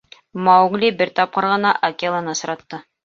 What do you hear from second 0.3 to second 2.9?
Маугли бер тапҡыр ғына Акеланы осратты.